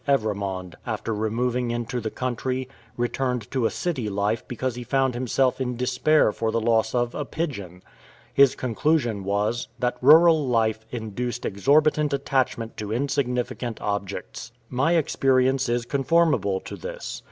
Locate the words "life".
4.09-4.43, 10.47-10.87